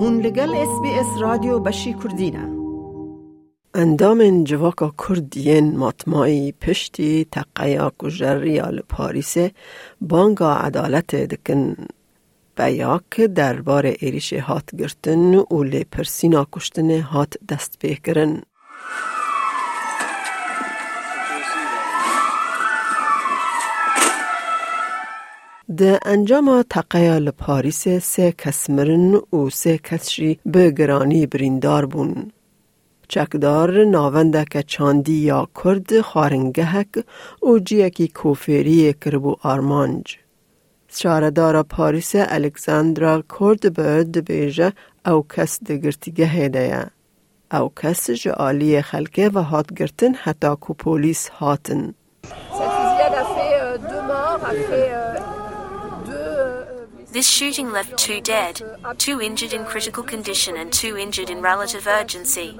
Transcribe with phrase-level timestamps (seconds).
[0.00, 2.44] هون لگل اس بی اس رادیو بشی کردینه
[3.74, 9.36] اندام جواکا کردین ماتمایی پشتی تقیا کجر ریال پاریس
[10.00, 11.76] بانگا عدالت دکن
[12.58, 18.42] بیاک دربار ایریش هات گرتن و لی پرسینا کشتن هات دست بکرن.
[25.78, 32.32] ده انجام تقیا لپاریس سه کس مرن و سه کسشی به گرانی بریندار بون.
[33.08, 36.88] چکدار ناونده که چاندی یا کرد خارنگهک
[37.42, 40.16] و جیکی کوفری کربو آرمانج.
[40.88, 44.72] شاردار پاریس الکساندرا کرد برد بیجه
[45.06, 46.86] او کس دگرتیگه هیده
[47.52, 51.94] او کس جعالی خلکه و هات گرتن حتی کو پولیس هاتن.
[57.18, 58.62] This shooting left two dead,
[58.96, 62.56] two injured in critical condition, and two injured in relative urgency.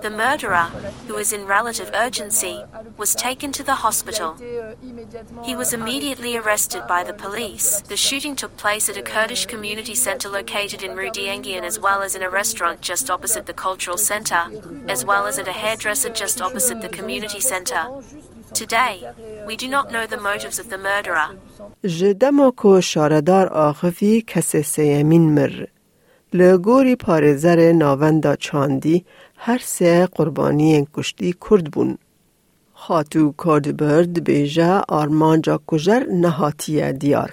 [0.00, 0.70] The murderer,
[1.08, 2.62] who was in relative urgency,
[2.96, 4.36] was taken to the hospital.
[5.44, 7.80] He was immediately arrested by the police.
[7.80, 12.02] The shooting took place at a Kurdish community center located in Rue d'Enghien, as well
[12.02, 14.52] as in a restaurant just opposite the cultural center,
[14.86, 17.88] as well as at a hairdresser just opposite the community center.
[18.54, 18.94] Today,
[19.46, 21.28] we do not know the motives of the murderer.
[21.84, 25.66] ji dema ku şaredar axivî kesê sêyemîn mir
[26.34, 29.04] li gorî parêzerê navenda çandî
[29.36, 31.98] her sê qurbaniyên kuştî kurd bûn
[32.84, 37.30] Xatû Kordbir dibêje armanca kujer nehatiye diyar.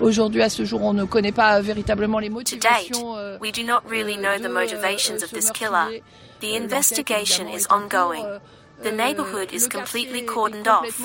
[0.00, 3.00] Aujourd'hui, à ce jour, on ne connaît pas véritablement les motivations.
[3.00, 6.02] To date, euh, we do not really know the motivations of this killer.
[6.40, 8.26] The investigation is ongoing.
[8.83, 10.95] The neighborhood is completely cordoned off.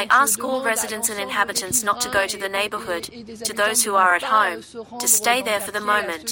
[0.00, 3.04] I ask all residents and inhabitants not to go to the neighborhood,
[3.48, 4.58] to those who are at home,
[5.02, 6.26] to stay there for the moment.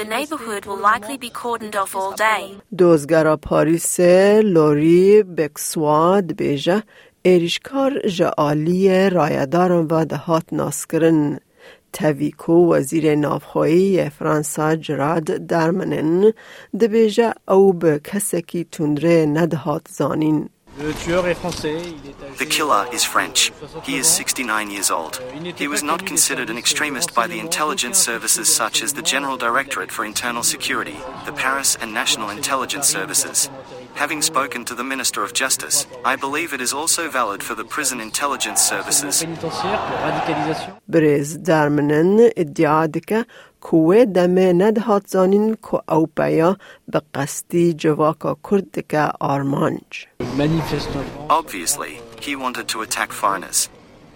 [0.00, 2.56] The neighborhood will likely be cordoned off all day.
[2.76, 4.00] دوزگرا پاریس
[4.44, 6.82] لوری بکسواد بیجه
[7.22, 11.40] ایریشکار جعالی رایداران و دهات ناسکرن
[11.93, 16.33] تویکو وزیر نافخوی فرانسا جراد درمنن
[16.79, 20.49] دبیجه او به کسی که تندره ندهات زانین.
[20.79, 23.51] The killer is French.
[23.83, 25.17] He is 69 years old.
[25.57, 29.91] He was not considered an extremist by the intelligence services such as the General Directorate
[29.91, 30.95] for Internal Security,
[31.25, 33.49] the Paris and National Intelligence Services.
[33.95, 37.65] Having spoken to the Minister of Justice, I believe it is also valid for the
[37.65, 39.21] prison intelligence services.
[43.60, 46.56] کوه دمه ندهات زانین که او پیا
[46.88, 50.06] به قصدی جواکا کرد که آرمانج.
[51.28, 53.68] Obviously, he wanted to attack foreigners.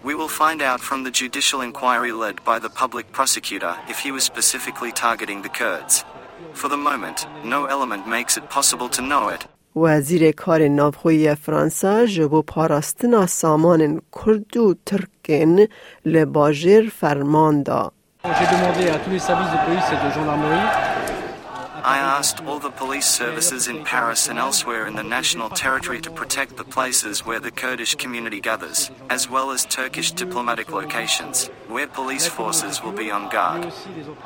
[0.03, 4.11] We will find out from the judicial inquiry led by the public prosecutor if he
[4.11, 6.05] was specifically targeting the Kurds.
[6.53, 9.45] For the moment, no element makes it possible to know it.
[9.75, 15.65] وزیر کار نافخوی فرانسا جبو پاراستنا سامان کرد و ترکن
[16.05, 17.91] لباجر فرمان دا.
[21.81, 26.11] I asked all the police services in Paris and elsewhere in the national territory to
[26.11, 31.87] protect the places where the Kurdish community gathers, as well as Turkish diplomatic locations, where
[31.87, 33.71] police forces will be on guard.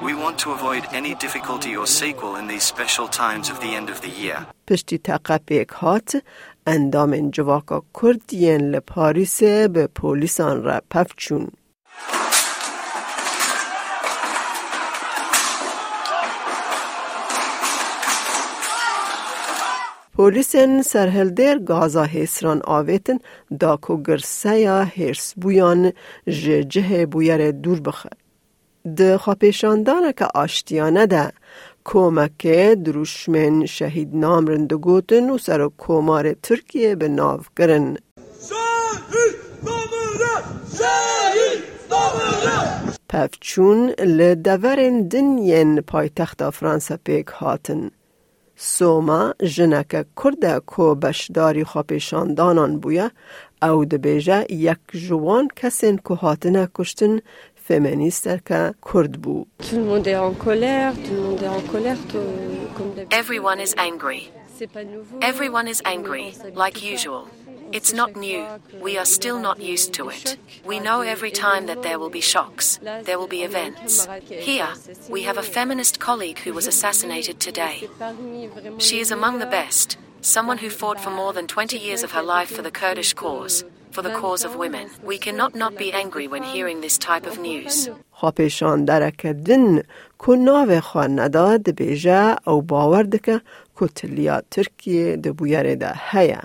[0.01, 3.89] We want to avoid any difficulty or sequel in these special times of the end
[3.89, 4.47] of the year.
[4.67, 6.23] پشتی تقبیک هات
[6.67, 11.51] اندام جواکا کردین لپاریس به پولیسان را پفچون.
[20.17, 23.19] پولیسن سرهلدر گازا هیسران آویتن
[23.59, 25.93] داکو گرسه یا هرس بویان
[26.69, 28.09] جه بویر دور بخه.
[28.95, 31.31] ده خواپیشاندانه که آشتیانه ده
[31.85, 32.47] کمک
[32.85, 37.97] دروشمن شهید نام رندگوتن و سر کمار ترکیه به ناو کرن.
[43.09, 47.91] پفچون لدورن دنین پایتخت فرانسا پیک هاتن.
[48.60, 53.10] سوما جنک کرد کو بشداری خواپیشاندانان بویا
[53.62, 57.20] او دبیجه یک جوان کسین که هاتنه کشتن
[57.68, 59.46] فمینیست که کرد بو.
[63.20, 64.22] Everyone is angry.
[65.30, 66.26] Everyone is angry,
[66.62, 67.24] like usual.
[67.71, 68.45] It's not new.
[68.81, 70.37] We are still not used to it.
[70.65, 74.07] We know every time that there will be shocks, there will be events.
[74.29, 74.69] Here,
[75.09, 77.89] we have a feminist colleague who was assassinated today.
[78.77, 82.21] She is among the best, someone who fought for more than 20 years of her
[82.21, 83.63] life for the Kurdish cause.
[83.93, 84.85] for the cause of women.
[85.11, 87.89] We cannot not be angry when hearing this type of news.
[88.11, 89.81] خواپیشان درکدن
[90.25, 93.41] که ناو خواه نداد بیجه او باور دکه
[93.79, 96.41] که تلیا ترکیه دبویره ده هیا.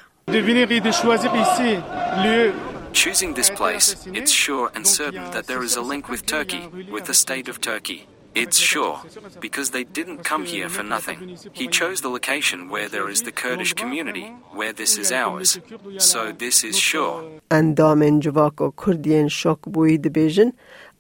[2.92, 3.86] Choosing this place,
[4.18, 7.60] it's sure and certain that there is a link with Turkey, with the state of
[7.60, 8.06] Turkey.
[8.34, 9.00] It's sure,
[9.40, 11.18] because they didn't come here for nothing.
[11.52, 14.26] He chose the location where there is the Kurdish community,
[14.58, 15.58] where this is ours.
[15.98, 17.24] So this is sure.
[17.50, 20.06] اندام جواکو کردین شک بوید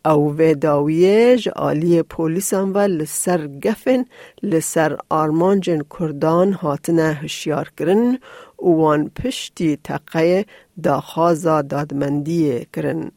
[0.05, 4.05] او و عالی آلی پولیس هم و لسر گفن
[4.43, 8.17] لسر آرمان جن کردان هاتنه هشیار کرن
[8.59, 10.45] و وان پشتی تقیه
[10.83, 13.11] داخواز دادمندی کرن.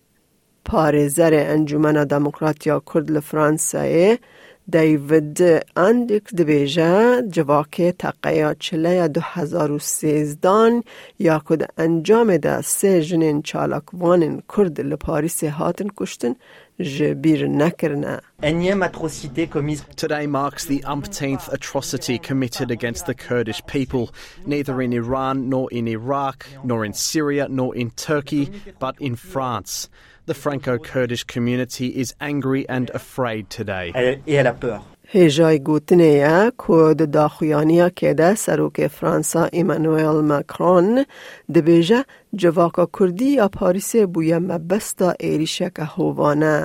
[0.65, 1.57] پار زر
[2.05, 4.19] دموکراتیا کرد لفرانسایه
[4.73, 5.39] دیوید
[5.77, 10.83] اندک دویجه جواک تقیه چله دو هزار و سیزدان
[11.19, 16.35] یا کد انجام ده سه جنین چالاکوان کرد لپاریس هاتن کشتن
[19.97, 24.13] Today marks the umpteenth atrocity committed against the Kurdish people,
[24.45, 29.89] neither in Iran nor in Iraq, nor in Syria nor in Turkey, but in France.
[30.27, 33.93] The Franco Kurdish community is angry and afraid today.
[35.15, 37.01] هێژای گوتنەیە کۆد
[37.99, 41.05] که ده سروک فرانسا ایمانویل مکرون
[41.53, 42.01] ده بیجه
[42.41, 46.59] جواکا کردی یا پاریسێ بووە مەبەستا ئێریشەکە هۆوانە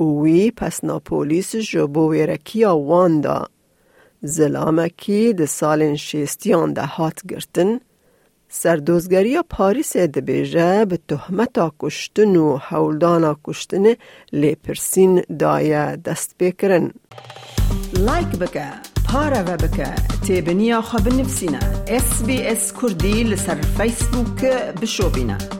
[0.00, 2.04] اوی پس ناپولیس ji بۆ
[2.88, 3.40] واندا.
[4.36, 7.70] زلامەکی ده سال شیستیان ده هات گرتن
[8.48, 13.84] سردوزگری یا پاریس دەبێژە به تهمت کشتن و حولدان کشتن
[14.32, 16.90] لپرسین لێپرسین دست بکرن.
[17.98, 18.68] لایک بکه
[19.12, 19.94] پارا و بکه
[20.26, 24.44] تیب نیا خواب نفسینا اس بی اس کردی لسر فیسبوک
[24.80, 25.57] بشو بینه